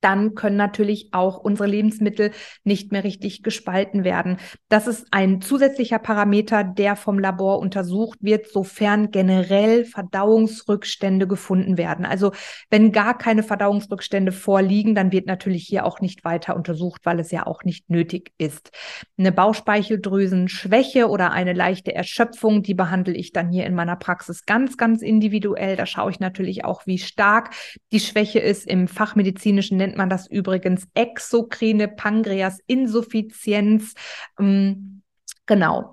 dann 0.00 0.34
können 0.34 0.56
natürlich 0.56 1.08
auch 1.12 1.38
unsere 1.38 1.68
Lebensmittel 1.68 2.32
nicht 2.64 2.92
mehr 2.92 3.04
richtig 3.04 3.42
gespalten 3.42 4.04
werden. 4.04 4.38
Das 4.68 4.86
ist 4.86 5.06
ein 5.10 5.40
zusätzlicher 5.40 5.98
Parameter, 5.98 6.64
der 6.64 6.96
vom 6.96 7.18
Labor 7.18 7.58
untersucht 7.58 8.18
wird, 8.20 8.48
sofern 8.48 9.10
generell 9.10 9.84
Verdauungsrückstände 9.84 11.26
gefunden 11.26 11.78
werden. 11.78 12.04
Also 12.04 12.32
wenn 12.70 12.92
gar 12.92 13.16
keine 13.16 13.42
Verdauungsrückstände 13.42 14.32
vorliegen, 14.32 14.94
dann 14.94 15.12
wird 15.12 15.26
natürlich 15.26 15.64
hier 15.66 15.84
auch 15.84 16.00
nicht 16.00 16.24
weiter 16.24 16.56
untersucht, 16.56 17.02
weil 17.04 17.18
es 17.18 17.30
ja 17.30 17.46
auch 17.46 17.64
nicht 17.64 17.90
nötig 17.90 18.32
ist. 18.38 18.70
Eine 19.18 19.32
Bauchspeicheldrüsenschwäche 19.32 21.08
oder 21.08 21.32
eine 21.32 21.52
leichte 21.52 21.94
Erschöpfung, 21.94 22.62
die 22.62 22.74
behandle 22.74 23.14
ich 23.14 23.32
dann 23.32 23.50
hier 23.50 23.66
in 23.66 23.74
meiner 23.74 23.96
Praxis 23.96 24.44
ganz, 24.44 24.76
ganz 24.76 25.02
individuell. 25.02 25.76
Da 25.76 25.86
schaue 25.86 26.10
ich 26.10 26.20
natürlich 26.20 26.64
auch, 26.64 26.86
wie 26.86 26.98
stark 26.98 27.54
die 27.92 28.00
Schwäche 28.00 28.38
ist. 28.38 28.66
Im 28.66 28.88
fachmedizinischen 28.88 29.78
nennt 29.78 29.95
man 29.96 30.10
das 30.10 30.26
übrigens 30.26 30.86
exokrine 30.94 31.88
Pankreasinsuffizienz. 31.88 33.94
Ähm, 34.38 35.02
genau. 35.46 35.92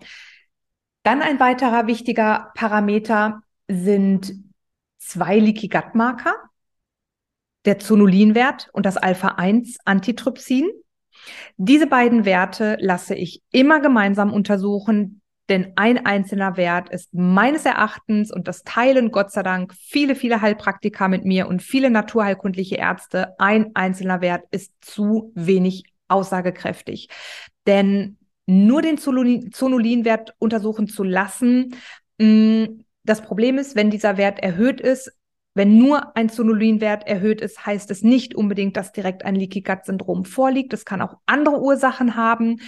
Dann 1.03 1.21
ein 1.21 1.39
weiterer 1.39 1.87
wichtiger 1.87 2.51
Parameter 2.55 3.43
sind 3.67 4.33
zwei 4.99 5.39
Leaky 5.39 5.67
Gut 5.67 5.95
Marker, 5.95 6.35
der 7.65 7.79
Zonulinwert 7.79 8.69
und 8.73 8.85
das 8.85 8.97
Alpha-1-Antitrypsin. 8.97 10.69
Diese 11.57 11.87
beiden 11.87 12.25
Werte 12.25 12.77
lasse 12.79 13.15
ich 13.15 13.41
immer 13.51 13.79
gemeinsam 13.79 14.33
untersuchen, 14.33 15.21
denn 15.49 15.73
ein 15.75 16.05
einzelner 16.05 16.55
Wert 16.55 16.89
ist 16.89 17.13
meines 17.13 17.65
Erachtens, 17.65 18.31
und 18.31 18.47
das 18.47 18.63
teilen 18.63 19.11
Gott 19.11 19.31
sei 19.31 19.43
Dank 19.43 19.73
viele, 19.73 20.15
viele 20.15 20.41
Heilpraktiker 20.41 21.09
mit 21.09 21.25
mir 21.25 21.47
und 21.47 21.61
viele 21.61 21.89
naturheilkundliche 21.89 22.75
Ärzte, 22.75 23.37
ein 23.39 23.71
einzelner 23.75 24.21
Wert 24.21 24.45
ist 24.51 24.71
zu 24.81 25.31
wenig 25.35 25.83
aussagekräftig. 26.07 27.09
Denn 27.67 28.17
nur 28.45 28.81
den 28.81 28.97
Zonulinwert 28.97 30.33
untersuchen 30.39 30.87
zu 30.87 31.03
lassen, 31.03 31.75
mm, 32.19 32.65
das 33.03 33.21
Problem 33.21 33.57
ist, 33.57 33.75
wenn 33.75 33.89
dieser 33.89 34.17
Wert 34.17 34.39
erhöht 34.39 34.79
ist, 34.79 35.11
wenn 35.55 35.77
nur 35.77 36.15
ein 36.15 36.29
Zonulinwert 36.29 37.05
erhöht 37.05 37.41
ist, 37.41 37.65
heißt 37.65 37.91
es 37.91 38.01
nicht 38.01 38.33
unbedingt, 38.33 38.75
dass 38.75 38.91
direkt 38.91 39.23
ein 39.23 39.35
Leaky 39.35 39.61
Gut 39.61 39.85
Syndrom 39.85 40.25
vorliegt. 40.25 40.73
Es 40.73 40.85
kann 40.85 41.01
auch 41.01 41.17
andere 41.25 41.61
Ursachen 41.61 42.15
haben. 42.15 42.59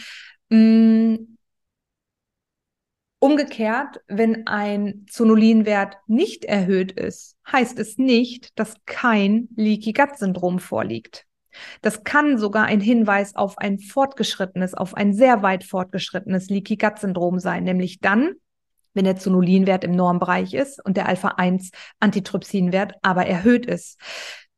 Umgekehrt, 3.19 4.01
wenn 4.07 4.45
ein 4.45 5.05
Zonulinwert 5.09 5.97
nicht 6.05 6.45
erhöht 6.45 6.91
ist, 6.91 7.37
heißt 7.51 7.79
es 7.79 7.97
nicht, 7.97 8.57
dass 8.59 8.75
kein 8.85 9.47
Leaky 9.55 9.93
Gut 9.93 10.17
Syndrom 10.17 10.59
vorliegt. 10.59 11.25
Das 11.81 12.03
kann 12.03 12.37
sogar 12.37 12.65
ein 12.65 12.81
Hinweis 12.81 13.35
auf 13.35 13.57
ein 13.57 13.79
fortgeschrittenes, 13.79 14.73
auf 14.73 14.93
ein 14.93 15.13
sehr 15.13 15.41
weit 15.41 15.63
fortgeschrittenes 15.63 16.49
Leaky 16.49 16.75
Gut 16.75 16.99
Syndrom 16.99 17.39
sein, 17.39 17.63
nämlich 17.63 17.99
dann, 17.99 18.33
wenn 18.93 19.05
der 19.05 19.15
Zonulinwert 19.15 19.83
im 19.83 19.91
Normbereich 19.91 20.53
ist 20.53 20.83
und 20.83 20.97
der 20.97 21.07
Alpha-1 21.07 21.71
Antitrypsinwert 21.99 22.93
aber 23.01 23.25
erhöht 23.25 23.65
ist. 23.65 23.99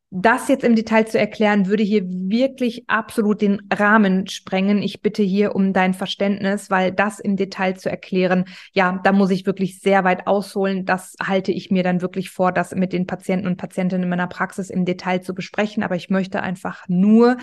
Das 0.09 0.47
jetzt 0.47 0.63
im 0.63 0.75
Detail 0.75 1.05
zu 1.05 1.19
erklären, 1.19 1.67
würde 1.67 1.83
hier 1.83 2.03
wirklich 2.07 2.89
absolut 2.89 3.41
den 3.41 3.61
Rahmen 3.73 4.25
sprengen. 4.27 4.81
Ich 4.81 5.01
bitte 5.01 5.21
hier 5.21 5.53
um 5.53 5.73
dein 5.73 5.93
Verständnis, 5.93 6.69
weil 6.69 6.93
das 6.93 7.19
im 7.19 7.35
Detail 7.35 7.73
zu 7.73 7.89
erklären, 7.89 8.45
ja, 8.71 9.01
da 9.03 9.11
muss 9.11 9.31
ich 9.31 9.45
wirklich 9.45 9.81
sehr 9.81 10.05
weit 10.05 10.25
ausholen. 10.25 10.85
Das 10.85 11.15
halte 11.21 11.51
ich 11.51 11.71
mir 11.71 11.83
dann 11.83 12.01
wirklich 12.01 12.29
vor, 12.29 12.53
das 12.53 12.73
mit 12.73 12.93
den 12.93 13.05
Patienten 13.05 13.47
und 13.47 13.57
Patientinnen 13.57 14.03
in 14.03 14.09
meiner 14.09 14.27
Praxis 14.27 14.69
im 14.69 14.85
Detail 14.85 15.19
zu 15.19 15.33
besprechen. 15.33 15.83
Aber 15.83 15.97
ich 15.97 16.09
möchte 16.09 16.41
einfach 16.41 16.85
nur 16.87 17.35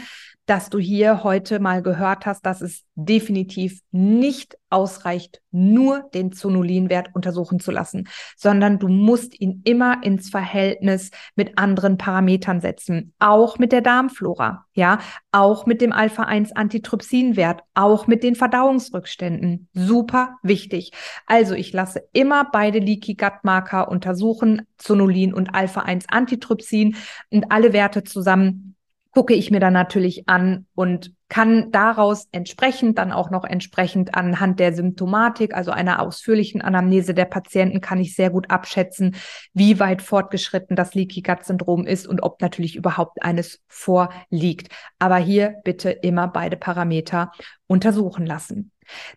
dass 0.47 0.69
du 0.69 0.79
hier 0.79 1.25
heute 1.25 1.59
mal 1.59 1.83
gehört 1.83 2.27
hast, 2.27 2.45
dass 2.45 2.61
es 2.61 2.85
definitiv 2.95 3.81
nicht 3.91 4.59
ausreicht, 4.69 5.41
nur 5.51 6.11
den 6.13 6.33
Zonulinwert 6.33 7.15
untersuchen 7.15 7.61
zu 7.61 7.71
lassen, 7.71 8.09
sondern 8.37 8.79
du 8.79 8.89
musst 8.89 9.41
ihn 9.41 9.63
immer 9.65 10.03
ins 10.03 10.29
Verhältnis 10.29 11.11
mit 11.37 11.57
anderen 11.59 11.97
Parametern 11.97 12.61
setzen, 12.61 13.15
auch 13.21 13.59
mit 13.59 13.73
der 13.73 13.81
Darmflora, 13.81 14.67
ja, 14.75 14.99
auch 15.31 15.67
mit 15.67 15.81
dem 15.81 15.93
Alpha-1-Antitrypsinwert, 15.93 17.63
auch 17.75 18.07
mit 18.07 18.23
den 18.23 18.35
Verdauungsrückständen. 18.35 19.69
Super 19.73 20.37
wichtig. 20.43 20.93
Also 21.27 21.55
ich 21.55 21.73
lasse 21.73 22.03
immer 22.13 22.49
beide 22.51 22.81
Leaky 22.81 23.15
Gut 23.15 23.45
Marker 23.45 23.89
untersuchen, 23.89 24.63
Zonulin 24.77 25.33
und 25.33 25.55
Alpha-1-Antitrypsin 25.55 26.97
und 27.31 27.51
alle 27.51 27.73
Werte 27.73 28.03
zusammen 28.03 28.74
gucke 29.15 29.35
ich 29.35 29.51
mir 29.51 29.61
dann 29.61 29.73
natürlich 29.73 30.29
an 30.29 30.67
und 30.75 31.15
kann 31.29 31.71
daraus 31.71 32.29
entsprechend 32.33 32.99
dann 32.99 33.13
auch 33.13 33.31
noch 33.31 33.45
entsprechend 33.45 34.15
anhand 34.15 34.61
der 34.61 34.75
Symptomatik, 34.75 35.55
also 35.55 35.71
einer 35.71 36.03
ausführlichen 36.03 36.61
Anamnese 36.61 37.15
der 37.15 37.25
Patienten, 37.25 37.81
kann 37.81 38.01
ich 38.01 38.15
sehr 38.15 38.31
gut 38.31 38.51
abschätzen, 38.51 39.17
wie 39.53 39.81
weit 39.81 40.03
fortgeschritten 40.03 40.77
das 40.77 40.95
Leaky 40.95 41.23
Gut 41.23 41.45
Syndrom 41.45 41.87
ist 41.87 42.07
und 42.07 42.23
ob 42.23 42.41
natürlich 42.41 42.77
überhaupt 42.77 43.23
eines 43.23 43.61
vorliegt. 43.69 44.69
Aber 44.99 45.17
hier 45.17 45.55
bitte 45.65 45.91
immer 45.91 46.29
beide 46.29 46.57
Parameter 46.57 47.33
untersuchen 47.67 48.27
lassen. 48.27 48.73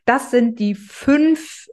Das 0.05 0.31
sind 0.31 0.59
die 0.59 0.75
fünf 0.75 1.67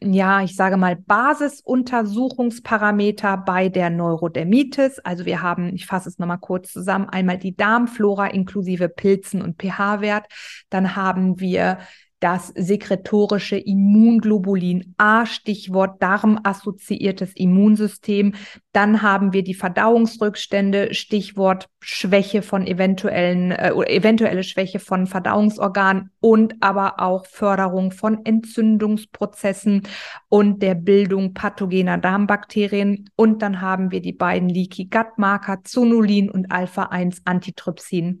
ja, 0.00 0.42
ich 0.42 0.56
sage 0.56 0.76
mal, 0.76 0.96
Basisuntersuchungsparameter 0.96 3.36
bei 3.36 3.68
der 3.68 3.90
Neurodermitis. 3.90 4.98
Also 5.00 5.24
wir 5.24 5.42
haben, 5.42 5.74
ich 5.74 5.86
fasse 5.86 6.08
es 6.08 6.18
nochmal 6.18 6.38
kurz 6.38 6.72
zusammen, 6.72 7.08
einmal 7.08 7.38
die 7.38 7.56
Darmflora 7.56 8.26
inklusive 8.28 8.88
Pilzen 8.88 9.42
und 9.42 9.60
pH-Wert. 9.60 10.26
Dann 10.70 10.94
haben 10.96 11.40
wir 11.40 11.78
das 12.22 12.48
sekretorische 12.54 13.56
Immunglobulin 13.56 14.94
A, 14.96 15.26
Stichwort 15.26 16.00
darmassoziiertes 16.00 17.32
Immunsystem. 17.34 18.34
Dann 18.72 19.02
haben 19.02 19.32
wir 19.32 19.42
die 19.42 19.54
Verdauungsrückstände, 19.54 20.94
Stichwort 20.94 21.68
Schwäche 21.80 22.42
von 22.42 22.64
eventuellen, 22.64 23.50
äh, 23.50 23.72
eventuelle 23.72 24.44
Schwäche 24.44 24.78
von 24.78 25.08
Verdauungsorganen 25.08 26.10
und 26.20 26.54
aber 26.60 27.00
auch 27.00 27.26
Förderung 27.26 27.90
von 27.90 28.24
Entzündungsprozessen 28.24 29.82
und 30.28 30.62
der 30.62 30.76
Bildung 30.76 31.34
pathogener 31.34 31.98
Darmbakterien. 31.98 33.10
Und 33.16 33.42
dann 33.42 33.60
haben 33.60 33.90
wir 33.90 34.00
die 34.00 34.12
beiden 34.12 34.48
Leaky 34.48 34.84
Gut 34.84 35.18
Marker 35.18 35.64
Zonulin 35.64 36.30
und 36.30 36.52
Alpha-1 36.52 37.22
Antitrypsin. 37.24 38.20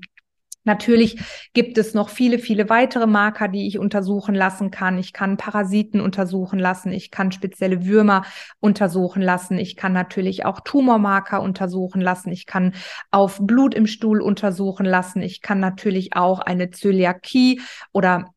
Natürlich 0.64 1.18
gibt 1.54 1.76
es 1.76 1.92
noch 1.92 2.08
viele, 2.08 2.38
viele 2.38 2.68
weitere 2.68 3.06
Marker, 3.06 3.48
die 3.48 3.66
ich 3.66 3.78
untersuchen 3.78 4.34
lassen 4.34 4.70
kann. 4.70 4.98
Ich 4.98 5.12
kann 5.12 5.36
Parasiten 5.36 6.00
untersuchen 6.00 6.58
lassen. 6.58 6.92
Ich 6.92 7.10
kann 7.10 7.32
spezielle 7.32 7.84
Würmer 7.84 8.24
untersuchen 8.60 9.22
lassen. 9.22 9.58
Ich 9.58 9.76
kann 9.76 9.92
natürlich 9.92 10.44
auch 10.44 10.60
Tumormarker 10.60 11.42
untersuchen 11.42 12.00
lassen. 12.00 12.30
Ich 12.30 12.46
kann 12.46 12.74
auf 13.10 13.40
Blut 13.40 13.74
im 13.74 13.88
Stuhl 13.88 14.20
untersuchen 14.20 14.86
lassen. 14.86 15.20
Ich 15.20 15.42
kann 15.42 15.58
natürlich 15.58 16.14
auch 16.14 16.38
eine 16.38 16.70
Zöliakie 16.70 17.60
oder 17.92 18.32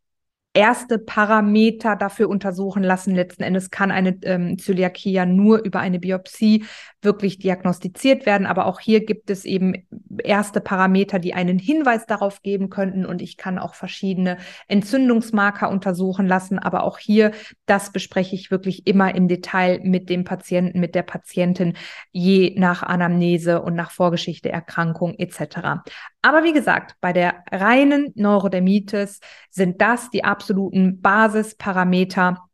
erste 0.55 0.97
Parameter 0.97 1.95
dafür 1.95 2.29
untersuchen 2.29 2.81
lassen. 2.81 3.13
Letzten 3.13 3.43
Endes 3.43 3.69
kann 3.69 3.91
eine 3.91 4.17
ähm, 4.24 4.57
Zöliakie 4.57 5.12
ja 5.12 5.25
nur 5.25 5.63
über 5.63 5.81
eine 5.81 6.00
Biopsie 6.00 6.65
wirklich 7.01 7.38
diagnostiziert 7.39 8.25
werden. 8.25 8.47
Aber 8.47 8.65
auch 8.65 8.79
hier 8.79 9.05
gibt 9.05 9.29
es 9.29 9.43
eben 9.45 9.85
erste 10.24 10.62
Parameter, 10.62 11.19
die 11.19 11.33
einen 11.33 11.59
Hinweis 11.59 12.05
darauf 12.05 12.41
geben 12.41 12.69
könnten. 12.69 13.05
Und 13.05 13.21
ich 13.21 13.35
kann 13.35 13.59
auch 13.59 13.75
verschiedene 13.75 14.38
Entzündungsmarker 14.67 15.69
untersuchen 15.69 16.25
lassen. 16.25 16.57
Aber 16.57 16.83
auch 16.83 17.00
hier, 17.00 17.31
das 17.65 17.91
bespreche 17.91 18.35
ich 18.35 18.50
wirklich 18.50 18.88
immer 18.88 19.13
im 19.13 19.27
Detail 19.27 19.81
mit 19.83 20.09
dem 20.09 20.24
Patienten, 20.24 20.79
mit 20.79 20.95
der 20.95 21.03
Patientin, 21.03 21.75
je 22.12 22.55
nach 22.57 22.81
Anamnese 22.81 23.62
und 23.62 23.75
nach 23.75 23.91
Vorgeschichte, 23.91 24.50
Erkrankung 24.50 25.15
etc. 25.19 25.83
Aber 26.25 26.44
wie 26.44 26.53
gesagt, 26.53 26.96
bei 27.01 27.13
der 27.13 27.44
reinen 27.51 28.12
Neurodermitis 28.15 29.20
sind 29.51 29.79
das 29.79 30.10
die 30.10 30.24
absoluten 30.24 31.00
Basisparameter, 31.00 32.50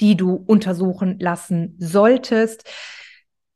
die 0.00 0.16
du 0.16 0.34
untersuchen 0.34 1.20
lassen 1.20 1.76
solltest. 1.78 2.68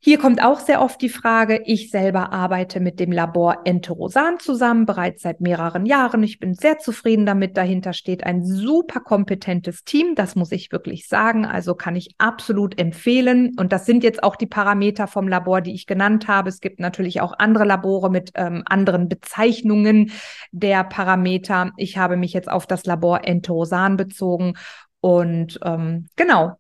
Hier 0.01 0.19
kommt 0.19 0.41
auch 0.41 0.61
sehr 0.61 0.81
oft 0.81 1.03
die 1.03 1.09
Frage, 1.09 1.61
ich 1.65 1.91
selber 1.91 2.33
arbeite 2.33 2.79
mit 2.79 3.01
dem 3.01 3.11
Labor 3.11 3.63
Enterosan 3.65 4.39
zusammen, 4.39 4.87
bereits 4.87 5.23
seit 5.23 5.41
mehreren 5.41 5.87
Jahren. 5.87 6.23
Ich 6.23 6.39
bin 6.39 6.55
sehr 6.55 6.79
zufrieden 6.79 7.27
damit. 7.27 7.57
Dahinter 7.57 7.93
steht 7.93 8.23
ein 8.23 8.45
super 8.45 9.01
kompetentes 9.01 9.83
Team, 9.83 10.15
das 10.15 10.37
muss 10.37 10.53
ich 10.53 10.71
wirklich 10.71 11.09
sagen. 11.09 11.45
Also 11.45 11.75
kann 11.75 11.97
ich 11.97 12.15
absolut 12.17 12.79
empfehlen. 12.79 13.57
Und 13.59 13.73
das 13.73 13.87
sind 13.87 14.05
jetzt 14.05 14.23
auch 14.23 14.37
die 14.37 14.47
Parameter 14.47 15.09
vom 15.09 15.27
Labor, 15.27 15.63
die 15.63 15.75
ich 15.75 15.87
genannt 15.87 16.29
habe. 16.29 16.49
Es 16.49 16.61
gibt 16.61 16.79
natürlich 16.79 17.21
auch 17.21 17.35
andere 17.37 17.65
Labore 17.65 18.09
mit 18.09 18.31
ähm, 18.37 18.63
anderen 18.67 19.09
Bezeichnungen 19.09 20.13
der 20.53 20.85
Parameter. 20.85 21.73
Ich 21.77 21.99
habe 21.99 22.17
mich 22.17 22.33
jetzt 22.33 22.49
auf 22.49 22.69
das 22.69 22.87
Labor 22.87 23.27
Enterosan 23.27 23.97
bezogen. 23.97 24.55
Und 25.01 25.59
ähm, 25.65 26.07
genau, 26.15 26.58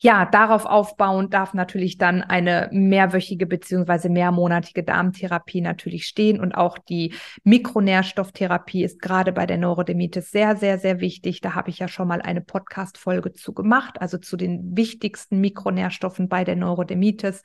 ja, 0.00 0.26
darauf 0.26 0.64
aufbauend 0.64 1.34
darf 1.34 1.54
natürlich 1.54 1.98
dann 1.98 2.22
eine 2.22 2.68
mehrwöchige 2.70 3.46
beziehungsweise 3.46 4.08
mehrmonatige 4.08 4.84
Darmtherapie 4.84 5.60
natürlich 5.60 6.06
stehen 6.06 6.40
und 6.40 6.54
auch 6.54 6.78
die 6.78 7.14
Mikronährstofftherapie 7.42 8.84
ist 8.84 9.02
gerade 9.02 9.32
bei 9.32 9.44
der 9.44 9.58
Neurodermitis 9.58 10.30
sehr, 10.30 10.54
sehr, 10.54 10.78
sehr 10.78 11.00
wichtig. 11.00 11.40
Da 11.40 11.54
habe 11.56 11.70
ich 11.70 11.80
ja 11.80 11.88
schon 11.88 12.06
mal 12.06 12.22
eine 12.22 12.40
Podcast-Folge 12.40 13.32
zu 13.32 13.52
gemacht, 13.52 14.00
also 14.00 14.18
zu 14.18 14.36
den 14.36 14.76
wichtigsten 14.76 15.40
Mikronährstoffen 15.40 16.28
bei 16.28 16.44
der 16.44 16.54
Neurodermitis 16.54 17.42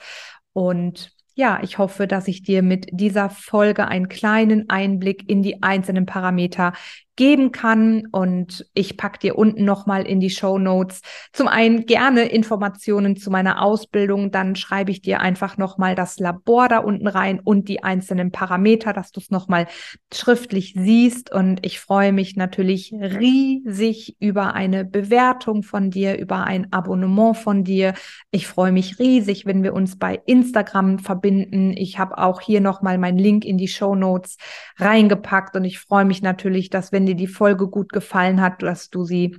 und 0.53 1.11
ja, 1.35 1.59
ich 1.63 1.79
hoffe, 1.79 2.05
dass 2.05 2.27
ich 2.27 2.43
dir 2.43 2.61
mit 2.61 2.87
dieser 2.91 3.31
Folge 3.31 3.87
einen 3.87 4.07
kleinen 4.07 4.69
Einblick 4.69 5.27
in 5.27 5.41
die 5.41 5.63
einzelnen 5.63 6.05
Parameter 6.05 6.73
geben 7.15 7.51
kann. 7.51 8.07
Und 8.11 8.65
ich 8.73 8.97
packe 8.97 9.19
dir 9.19 9.37
unten 9.37 9.65
nochmal 9.65 10.05
in 10.05 10.19
die 10.19 10.29
Show 10.29 10.57
Notes 10.57 11.01
zum 11.31 11.47
einen 11.47 11.85
gerne 11.85 12.23
Informationen 12.25 13.15
zu 13.15 13.31
meiner 13.31 13.61
Ausbildung. 13.61 14.31
Dann 14.31 14.55
schreibe 14.55 14.91
ich 14.91 15.01
dir 15.01 15.21
einfach 15.21 15.57
nochmal 15.57 15.95
das 15.95 16.19
Labor 16.19 16.67
da 16.67 16.79
unten 16.79 17.07
rein 17.07 17.39
und 17.39 17.69
die 17.69 17.83
einzelnen 17.83 18.31
Parameter, 18.31 18.93
dass 18.93 19.11
du 19.11 19.19
es 19.19 19.29
nochmal 19.29 19.67
schriftlich 20.13 20.73
siehst. 20.77 21.31
Und 21.31 21.65
ich 21.65 21.79
freue 21.79 22.11
mich 22.11 22.35
natürlich 22.35 22.93
riesig 22.93 24.15
über 24.19 24.53
eine 24.53 24.85
Bewertung 24.85 25.63
von 25.63 25.91
dir, 25.91 26.17
über 26.17 26.43
ein 26.43 26.71
Abonnement 26.71 27.37
von 27.37 27.63
dir. 27.63 27.93
Ich 28.31 28.47
freue 28.47 28.71
mich 28.71 28.99
riesig, 28.99 29.45
wenn 29.45 29.63
wir 29.63 29.73
uns 29.73 29.97
bei 29.97 30.21
Instagram 30.25 30.99
verbinden. 30.99 31.73
Ich 31.75 31.99
habe 31.99 32.17
auch 32.17 32.41
hier 32.41 32.61
nochmal 32.61 32.97
meinen 32.97 33.17
Link 33.17 33.45
in 33.45 33.57
die 33.57 33.67
Show 33.67 33.95
Notes 33.95 34.37
reingepackt 34.77 35.55
und 35.55 35.65
ich 35.65 35.79
freue 35.79 36.05
mich 36.05 36.21
natürlich, 36.21 36.69
dass 36.69 36.91
wenn 36.91 37.02
wenn 37.03 37.07
dir 37.07 37.15
die 37.15 37.27
Folge 37.27 37.67
gut 37.67 37.91
gefallen 37.91 38.39
hat, 38.39 38.63
dass 38.63 38.89
du 38.89 39.03
sie 39.03 39.37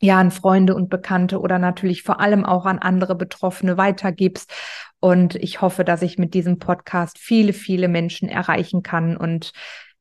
ja 0.00 0.18
an 0.18 0.30
Freunde 0.30 0.74
und 0.74 0.88
Bekannte 0.88 1.40
oder 1.40 1.58
natürlich 1.58 2.04
vor 2.04 2.20
allem 2.20 2.42
auch 2.42 2.64
an 2.64 2.78
andere 2.78 3.14
Betroffene 3.14 3.76
weitergibst. 3.76 4.50
Und 4.98 5.34
ich 5.34 5.60
hoffe, 5.60 5.84
dass 5.84 6.00
ich 6.00 6.16
mit 6.16 6.32
diesem 6.32 6.58
Podcast 6.58 7.18
viele, 7.18 7.52
viele 7.52 7.88
Menschen 7.88 8.30
erreichen 8.30 8.82
kann. 8.82 9.18
Und 9.18 9.52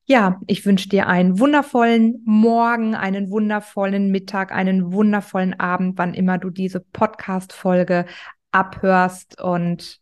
ja, 0.06 0.39
ich 0.48 0.65
wünsche 0.65 0.88
dir 0.88 1.08
einen 1.08 1.38
wundervollen 1.38 2.22
Morgen, 2.25 2.96
einen 2.96 3.30
wundervollen 3.30 4.10
Mittag, 4.10 4.53
einen 4.53 4.94
wundervollen 4.94 5.60
Abend, 5.60 5.98
wann 5.98 6.13
immer 6.13 6.38
du 6.38 6.50
diese 6.50 6.80
Podcast-Folge 6.80 8.06
abhörst 8.53 9.41
und 9.41 10.00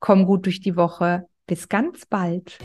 komm 0.00 0.24
gut 0.24 0.46
durch 0.46 0.60
die 0.60 0.76
Woche. 0.76 1.26
Bis 1.46 1.68
ganz 1.68 2.06
bald. 2.06 2.58